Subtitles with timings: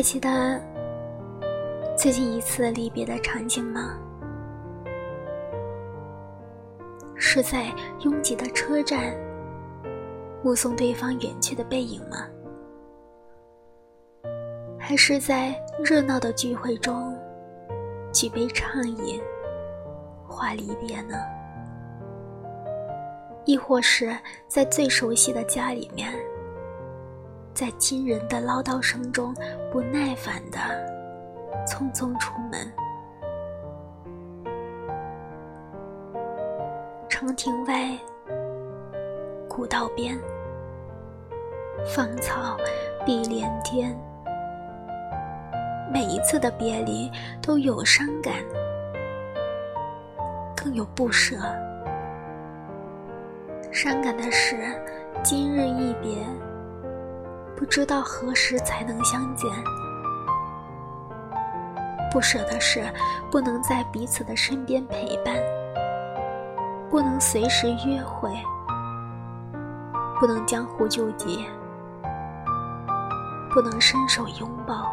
[0.00, 0.58] 还记得
[1.94, 3.98] 最近一次离别的场景吗？
[7.16, 7.66] 是在
[8.00, 9.14] 拥挤的车站，
[10.42, 12.26] 目送对方远去的背影吗？
[14.78, 17.14] 还是在热闹的聚会中，
[18.10, 19.20] 举杯畅饮，
[20.26, 21.14] 话离别呢？
[23.44, 24.16] 亦或是
[24.48, 26.10] 在最熟悉的家里面，
[27.52, 29.34] 在亲人的唠叨声中，
[29.70, 30.58] 不耐烦的
[31.66, 32.72] 匆匆出门？
[37.08, 37.98] 长亭外，
[39.48, 40.18] 古道边，
[41.94, 42.56] 芳草
[43.04, 43.94] 碧连天。
[45.92, 47.10] 每一次的别离
[47.42, 48.32] 都有伤感，
[50.56, 51.36] 更有不舍。
[53.72, 54.56] 伤感的是，
[55.22, 56.24] 今日一别，
[57.60, 59.50] 不知道何时才能相见；
[62.10, 62.90] 不舍的是，
[63.30, 65.36] 不能在彼此的身边陪伴，
[66.88, 68.30] 不能随时约会，
[70.18, 71.44] 不能江湖救急，
[73.50, 74.90] 不能伸手拥抱。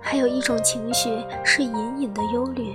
[0.00, 2.74] 还有一种情绪是隐隐的忧虑。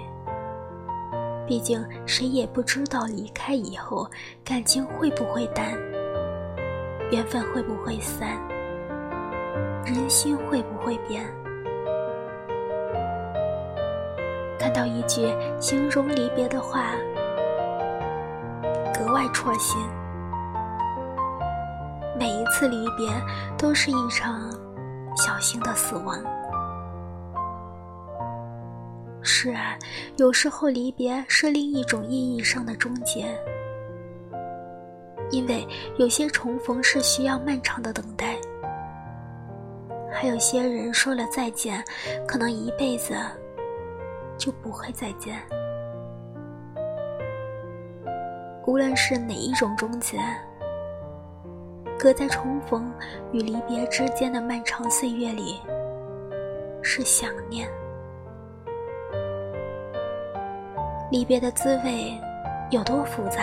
[1.48, 4.08] 毕竟谁也不知道离开以后
[4.46, 5.76] 感情会不会淡，
[7.14, 8.28] 缘分会不会散，
[9.86, 11.23] 人心会不会变。
[14.58, 16.95] 看到一句形容离别的话，
[18.95, 19.80] 格外戳心。
[22.17, 23.08] 每一次离别
[23.59, 24.50] 都是一场
[25.16, 26.19] 小心的死亡。
[29.22, 29.78] 是啊，
[30.17, 33.40] 有时候离别是另一种意义上的终结，
[35.34, 35.68] 因为
[35.98, 38.36] 有些重逢是需要漫长的等待，
[40.12, 41.84] 还有些人说了再见，
[42.28, 43.16] 可能一辈子
[44.38, 45.42] 就不会再见。
[48.68, 50.20] 无论是哪一种终结，
[51.98, 52.94] 隔在重逢
[53.32, 55.60] 与离别之间的漫长岁月里，
[56.84, 57.68] 是想念。
[61.10, 62.16] 离别的滋味
[62.70, 63.42] 有多复杂，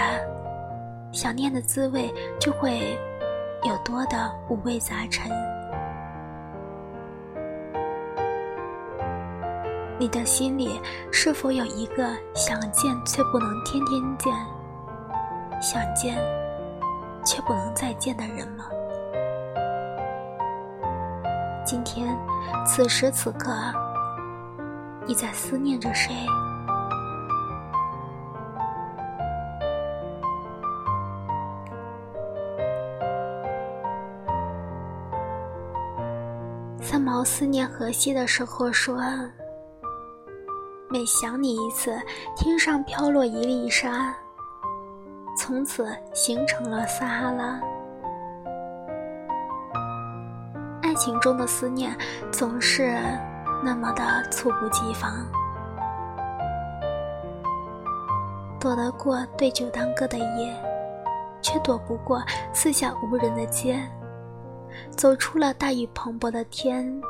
[1.13, 2.97] 想念的滋味就会
[3.65, 5.31] 有多的五味杂陈。
[9.99, 10.81] 你的心里
[11.13, 14.33] 是否有一个想见却不能天天见，
[15.61, 16.17] 想见
[17.25, 18.65] 却不能再见的人吗？
[21.67, 22.17] 今天，
[22.65, 23.53] 此时此刻，
[25.07, 26.15] 你在思念着谁？
[37.25, 39.01] 思念荷西的时候说
[40.91, 41.99] ：“每想你一次，
[42.37, 44.15] 天上飘落一粒沙，
[45.39, 47.61] 从此形成了撒哈拉。”
[50.83, 51.97] 爱情中的思念
[52.33, 52.97] 总是
[53.63, 55.25] 那么的猝不及防，
[58.59, 60.55] 躲得过对酒当歌的夜，
[61.41, 62.21] 却躲不过
[62.53, 63.81] 四下无人的街。
[64.97, 67.01] 走出了大雨磅礴的天，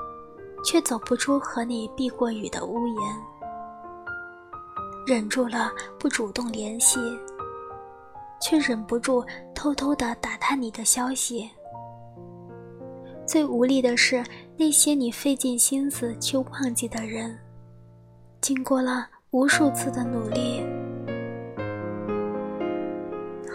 [0.64, 2.96] 却走不出和你避过雨的屋檐。
[5.06, 7.00] 忍住了不主动联系，
[8.40, 11.50] 却忍不住偷偷的打探你的消息。
[13.26, 14.22] 最无力的是
[14.56, 17.38] 那些你费尽心思去忘记的人，
[18.40, 20.62] 经过了无数次的努力，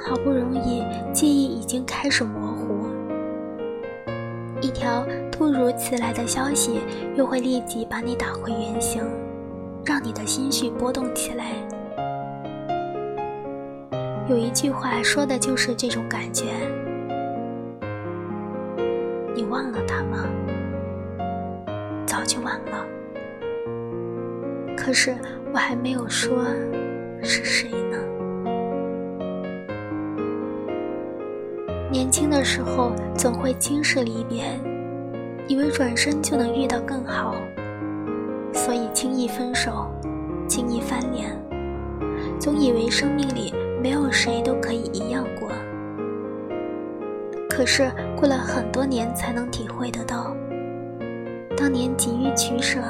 [0.03, 0.81] 好不容易
[1.13, 2.94] 记忆已经开始模糊。
[4.65, 6.79] 一条突如其来的消息，
[7.15, 9.03] 又会立即把你打回原形，
[9.85, 11.51] 让你的心绪波动起来。
[14.27, 16.45] 有一句话说的就是这种感觉。
[19.35, 20.25] 你忘了他吗？
[22.07, 22.83] 早就忘了。
[24.75, 25.13] 可是
[25.53, 26.43] 我还没有说
[27.21, 27.99] 是谁呢。
[31.95, 34.43] 年轻的时候总会轻视离别，
[35.47, 37.33] 以为转身就能遇到更好，
[38.51, 39.89] 所以轻易分手，
[40.45, 41.31] 轻易翻脸，
[42.37, 45.47] 总以为生命里没有谁都可以一样过。
[47.49, 50.35] 可是过了很多年才能体会得到，
[51.55, 52.81] 当年急于取舍，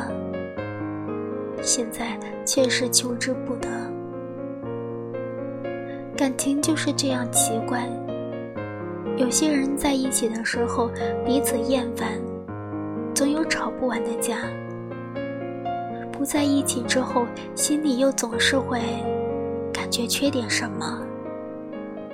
[1.62, 3.70] 现在却是求之不得。
[6.18, 7.88] 感情就是这样奇怪。
[9.18, 10.92] 有些人在一起的时候
[11.26, 12.10] 彼此厌烦，
[13.14, 14.36] 总有吵不完的架；
[16.12, 17.26] 不在一起之后，
[17.56, 18.82] 心里又总是会
[19.72, 21.02] 感觉缺点什么，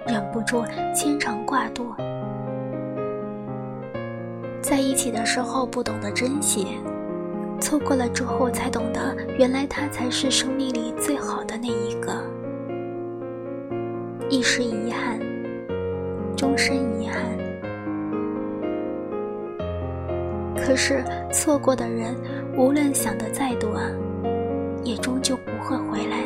[0.06, 0.64] 忍不住
[0.94, 1.92] 牵肠挂肚。
[4.62, 6.78] 在一起的时候不懂得珍惜，
[7.60, 12.14] 错过了之后才懂得，原来他才是生命里最好的那一个。
[14.30, 15.20] 一时遗憾。
[16.42, 17.22] 终身遗憾。
[20.58, 22.16] 可是错过的人，
[22.58, 23.80] 无论想的再多，
[24.84, 26.18] 也终究不会回来。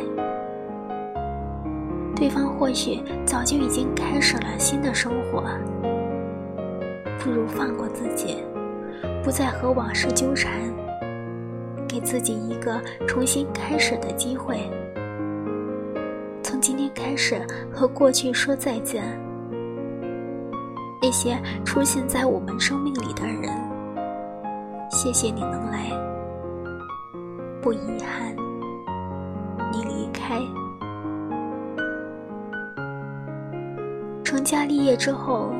[2.14, 5.44] 对方或许早就已经开始了新的生活，
[7.18, 8.38] 不如放过自己，
[9.22, 10.50] 不再和往事纠缠，
[11.86, 14.60] 给自己一个重新开始的机会。
[16.42, 17.38] 从今天开始，
[17.70, 19.04] 和过去说再见。
[21.06, 23.48] 那些出现在我们生命里的人，
[24.90, 25.88] 谢谢你能来，
[27.62, 28.34] 不遗憾
[29.70, 30.40] 你离开。
[34.24, 35.52] 成家立业之后，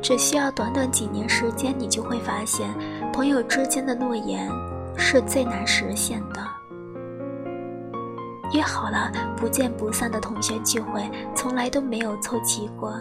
[0.00, 2.66] 只需要短短几年时间，你就会发现，
[3.12, 4.50] 朋友之间的诺言
[4.96, 6.40] 是最难实现的。
[8.54, 11.02] 约好了不见不散的同学聚会，
[11.34, 12.98] 从来都没有凑齐过。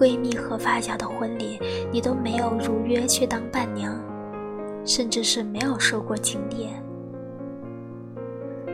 [0.00, 1.60] 闺蜜和发小的婚礼，
[1.92, 3.94] 你都没有如约去当伴娘，
[4.86, 6.70] 甚至是没有收过请帖。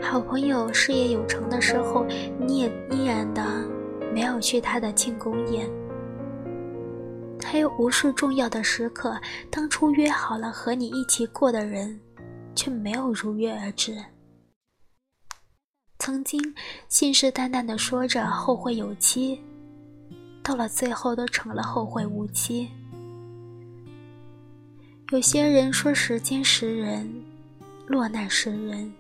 [0.01, 2.07] 好朋友事业有成的时候，
[2.39, 3.45] 你也依然的
[4.15, 5.69] 没有去他的庆功宴。
[7.45, 9.21] 还有无数重要的时刻，
[9.51, 11.99] 当初约好了和你一起过的人，
[12.55, 13.97] 却没有如约而至。
[15.99, 16.41] 曾经
[16.89, 19.43] 信誓旦旦的说着后会有期。
[20.47, 22.71] 到了最后，都成了后会无期。
[25.11, 27.13] 有些人说时间识人，
[27.89, 28.93] 落难识人。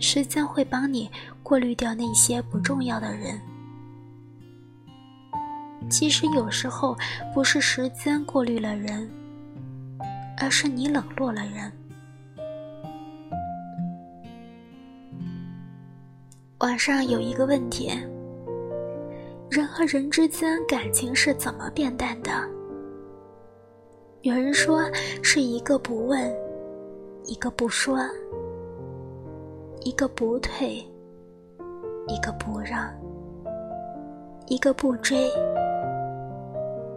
[0.00, 1.10] 时间会帮你
[1.42, 3.38] 过滤掉那些不重要的人。
[5.90, 6.96] 其实有时候
[7.34, 9.10] 不是时间过滤了人，
[10.38, 11.70] 而是你冷落了人。
[16.60, 17.92] 网上有一个问题。
[19.48, 22.30] 人和人之间感情是怎么变淡的？
[24.22, 24.82] 有人说
[25.22, 26.34] 是一个不问，
[27.24, 27.98] 一个不说，
[29.82, 30.84] 一个不退，
[32.08, 32.92] 一个不让，
[34.48, 35.30] 一个不追，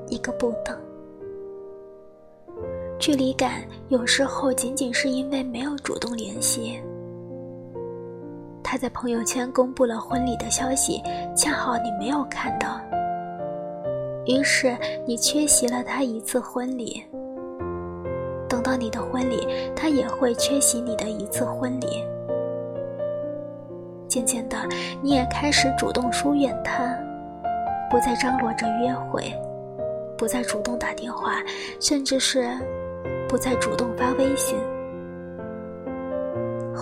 [0.07, 0.75] 一个不等。
[2.97, 6.81] 距离感有时候仅仅是因为没有主动联系。
[8.71, 11.01] 他在朋友圈公布了婚礼的消息，
[11.35, 12.79] 恰好你没有看到，
[14.27, 14.77] 于是
[15.07, 17.03] 你缺席了他一次婚礼。
[18.47, 22.05] 等到你的婚礼，他也会缺席你的一次婚礼。
[24.07, 24.55] 渐渐的，
[25.01, 26.95] 你也开始主动疏远他，
[27.89, 29.33] 不再张罗着约会，
[30.15, 31.37] 不再主动打电话，
[31.81, 32.47] 甚至是
[33.27, 34.55] 不再主动发微信。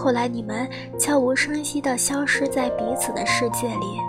[0.07, 0.65] 后来，你们
[0.97, 3.99] 悄无声息地消失在彼此的世界里，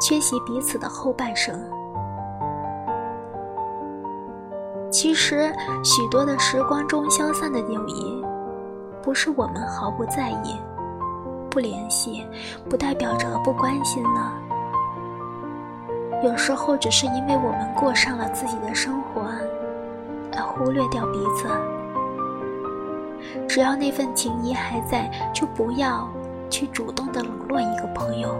[0.00, 1.60] 缺席彼此的后半生。
[4.92, 8.24] 其实，许多的时光中消散的友谊，
[9.02, 10.56] 不是我们毫不在意、
[11.50, 12.24] 不联系，
[12.70, 14.32] 不代表着不关心呢。
[16.22, 19.22] 有时候，只是因为我们过上了自己的生活，
[20.36, 21.48] 而忽略掉彼此。
[23.48, 26.08] 只要那份情谊还在，就不要
[26.48, 28.30] 去主动的冷落一个朋友。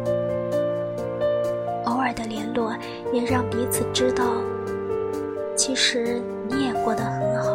[1.87, 2.75] 偶尔的联络，
[3.13, 4.25] 也让彼此知道，
[5.57, 7.52] 其实你也过得很好。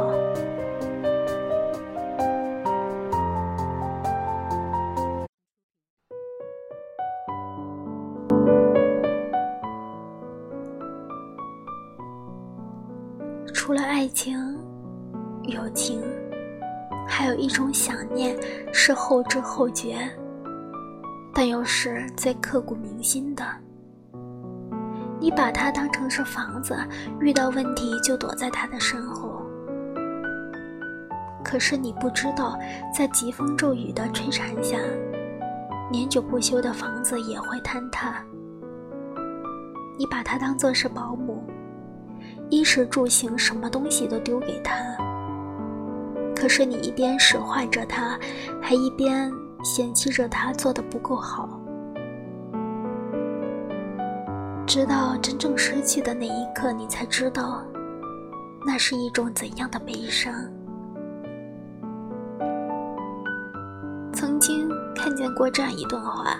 [19.18, 19.98] 后知后觉，
[21.34, 23.44] 但又是最刻骨铭心的。
[25.20, 26.78] 你把它当成是房子，
[27.20, 29.42] 遇到问题就躲在它的身后。
[31.44, 32.60] 可是你不知道，
[32.96, 34.78] 在疾风骤雨的摧残下，
[35.90, 38.24] 年久不修的房子也会坍塌。
[39.98, 41.44] 你把它当做是保姆，
[42.52, 44.76] 衣食住行什么东西都丢给他。
[46.40, 48.18] 可是你一边使唤着他，
[48.62, 51.60] 还一边嫌弃着他做的不够好。
[54.68, 57.64] 直到真正失去的那一刻，你才知道，
[58.68, 60.32] 那是一种怎样的悲伤。
[64.14, 66.38] 曾经看见过这样一段话，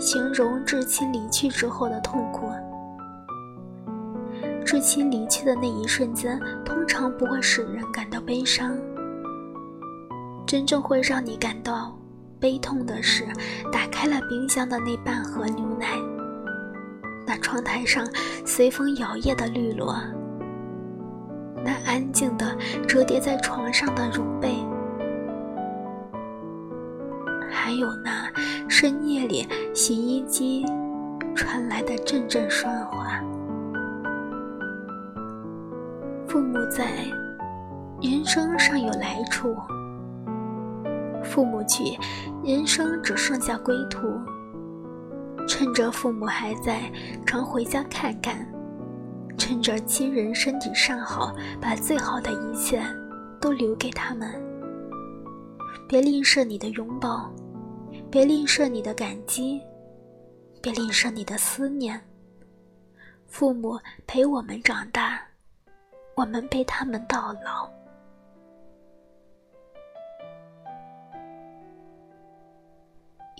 [0.00, 2.50] 形容至亲离去之后的痛苦。
[4.64, 8.76] 至亲离去的那一瞬间，通常不会使人感到悲伤。
[10.52, 11.98] 真正会让你感到
[12.38, 13.24] 悲痛的是，
[13.72, 15.98] 打开了冰箱的那半盒牛奶，
[17.26, 18.06] 那窗台上
[18.44, 19.96] 随风摇曳的绿萝，
[21.64, 22.54] 那安静的
[22.86, 24.54] 折叠在床上的绒被，
[27.50, 28.30] 还有那
[28.68, 30.66] 深夜里洗衣机
[31.34, 33.18] 传来的阵阵喧哗。
[36.28, 36.92] 父母在，
[38.02, 39.56] 人生尚有来处。
[41.32, 41.98] 父母去，
[42.44, 44.06] 人生只剩下归途。
[45.48, 46.92] 趁着父母还在，
[47.24, 48.36] 常回家看看；
[49.38, 52.82] 趁着亲人身体尚好，把最好的一切
[53.40, 54.30] 都留给他们。
[55.88, 57.32] 别吝啬你的拥抱，
[58.10, 59.58] 别吝啬你的感激，
[60.60, 61.98] 别吝啬你的思念。
[63.26, 65.18] 父母陪我们长大，
[66.14, 67.70] 我们陪他们到老。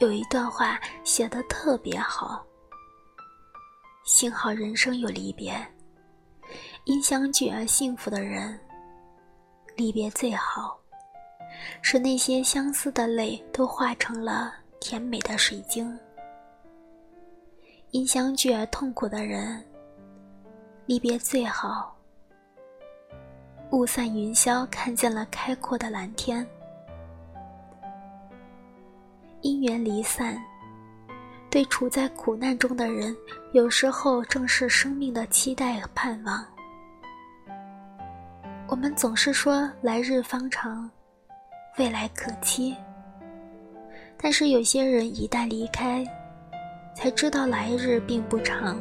[0.03, 2.45] 有一段话写的特别好。
[4.03, 5.55] 幸好人生有离别，
[6.87, 8.59] 因相聚而幸福的人，
[9.77, 10.77] 离别最好，
[11.83, 15.97] 使那些相思的泪都化成了甜美的水晶。
[17.93, 19.65] 因相聚而痛苦的人，
[20.85, 21.97] 离别最好，
[23.71, 26.45] 雾散云消，看见了开阔的蓝天。
[29.43, 30.41] 因缘离散，
[31.51, 33.15] 对处在苦难中的人，
[33.53, 36.45] 有时候正是生命的期待和盼望。
[38.69, 40.89] 我们总是说来日方长，
[41.77, 42.77] 未来可期。
[44.17, 46.07] 但是有些人一旦离开，
[46.95, 48.81] 才知道来日并不长。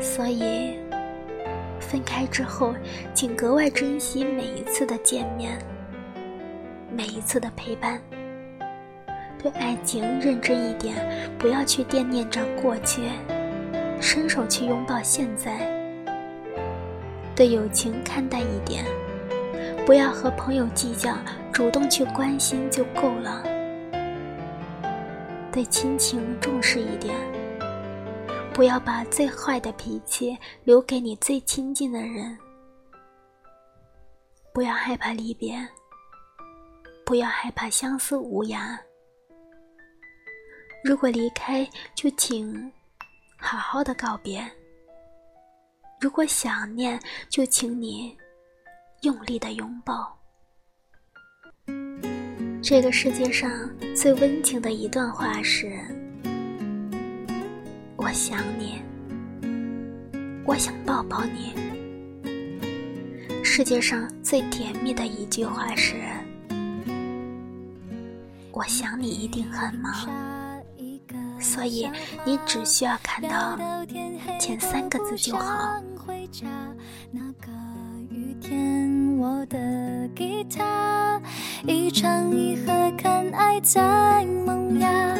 [0.00, 0.78] 所以，
[1.80, 2.72] 分开之后，
[3.12, 5.58] 请格外珍惜每一次的见面。
[6.94, 8.00] 每一次的陪伴，
[9.42, 10.94] 对爱情认真一点，
[11.38, 13.02] 不要去惦念着过去，
[14.00, 15.66] 伸手去拥抱现在。
[17.34, 18.84] 对友情看淡一点，
[19.86, 21.16] 不要和朋友计较，
[21.50, 23.42] 主动去关心就够了。
[25.50, 27.16] 对亲情重视一点，
[28.52, 32.36] 不要把最坏的脾气留给你最亲近的人。
[34.52, 35.56] 不要害怕离别。
[37.04, 38.78] 不要害怕相思无涯。
[40.84, 42.72] 如果离开，就请
[43.36, 44.42] 好好的告别；
[46.00, 48.16] 如果想念，就请你
[49.02, 50.18] 用力的拥抱。
[52.62, 53.50] 这个世界上
[53.94, 55.78] 最温情的一段话是
[57.96, 58.80] ：“我想你，
[60.46, 61.54] 我想抱抱你。”
[63.44, 65.96] 世界上最甜蜜的一句话是。
[68.52, 69.92] 我想你一定很忙，
[71.40, 71.90] 所以
[72.24, 73.58] 你只需要看到
[74.38, 75.80] 前三个字就好。
[79.18, 81.20] 我的吉他，
[81.64, 85.16] 一唱一和，看爱在萌芽，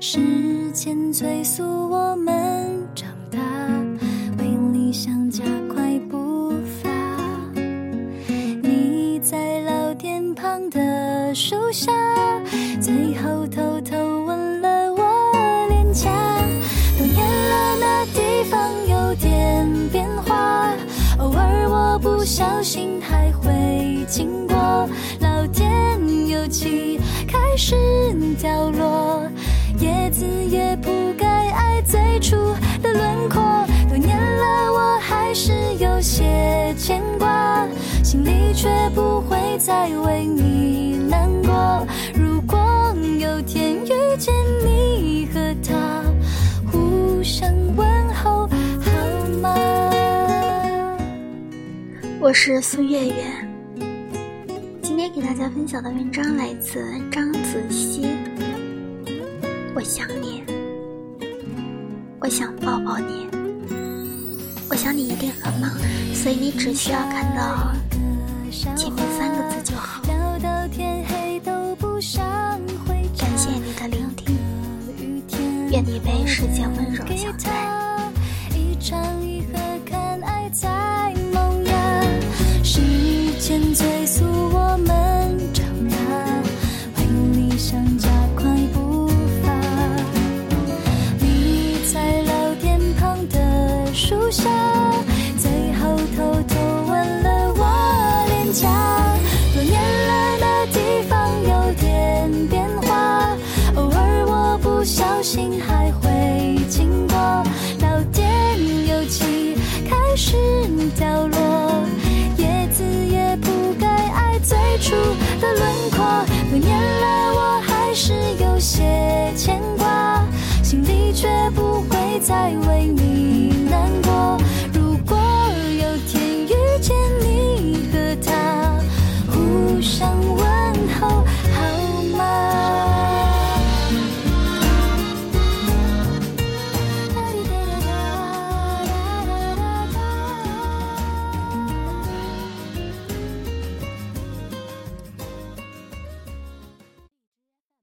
[0.00, 3.38] 时间催促我们长大，
[4.38, 6.88] 为理想加快步伐。
[8.62, 11.92] 你在老店旁的树下。
[22.20, 24.54] 不小心还会经过，
[25.20, 25.98] 老天
[26.28, 27.74] 有气开始
[28.38, 29.22] 掉落，
[29.78, 32.36] 叶子也不该爱最初
[32.82, 33.40] 的轮廓，
[33.88, 37.66] 多年了我还是有些牵挂，
[38.04, 41.86] 心里却不会再为你难过。
[42.14, 46.04] 如果有天遇见你和他，
[46.70, 47.88] 互相问
[52.22, 53.14] 我是苏月月，
[54.82, 58.06] 今天给大家分享的文章来自张子熙。
[59.74, 60.42] 我想你，
[62.20, 63.26] 我想抱抱你，
[64.68, 65.70] 我想你一定很忙，
[66.12, 67.72] 所以你只需要看到
[68.50, 70.02] 前面三个字就好。
[73.16, 74.36] 感谢你的聆听，
[75.70, 76.26] 愿你被。
[76.26, 79.29] 世间温柔相待。